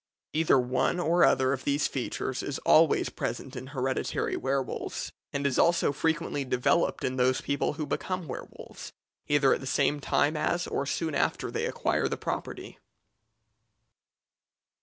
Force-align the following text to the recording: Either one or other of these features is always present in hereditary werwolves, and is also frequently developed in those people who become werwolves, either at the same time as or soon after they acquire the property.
Either 0.33 0.57
one 0.57 0.99
or 0.99 1.23
other 1.23 1.53
of 1.53 1.63
these 1.63 1.85
features 1.87 2.41
is 2.41 2.57
always 2.65 3.09
present 3.09 3.55
in 3.55 3.67
hereditary 3.67 4.35
werwolves, 4.35 5.11
and 5.31 5.45
is 5.45 5.59
also 5.59 5.91
frequently 5.91 6.43
developed 6.43 7.03
in 7.03 7.17
those 7.17 7.39
people 7.39 7.73
who 7.73 7.85
become 7.85 8.27
werwolves, 8.27 8.93
either 9.27 9.53
at 9.53 9.59
the 9.59 9.67
same 9.67 9.99
time 9.99 10.35
as 10.35 10.65
or 10.65 10.87
soon 10.87 11.13
after 11.13 11.51
they 11.51 11.67
acquire 11.67 12.07
the 12.07 12.17
property. 12.17 12.79